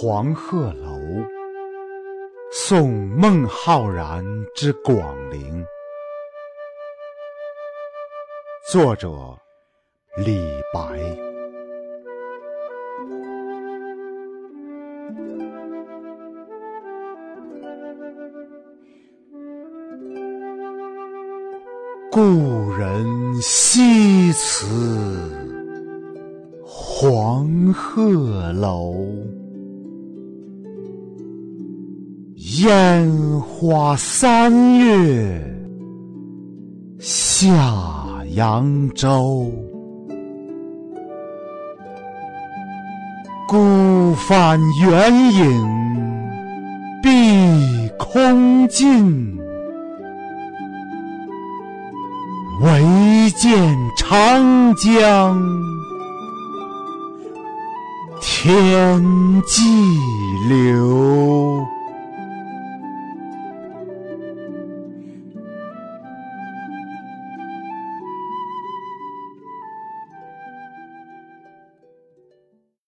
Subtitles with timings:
[0.00, 0.96] 黄鹤楼
[2.52, 4.24] 送孟浩然
[4.54, 4.96] 之广
[5.28, 5.66] 陵，
[8.70, 9.10] 作者
[10.16, 10.38] 李
[10.72, 11.00] 白。
[22.12, 24.64] 故人西辞
[26.64, 29.37] 黄鹤楼。
[32.62, 35.56] 烟花三月
[36.98, 37.46] 下
[38.34, 39.52] 扬州，
[43.46, 45.68] 孤帆远影
[47.02, 47.10] 碧
[47.96, 49.36] 空尽，
[52.62, 55.40] 唯见长江
[58.20, 59.00] 天
[59.46, 59.62] 际
[60.48, 61.77] 流。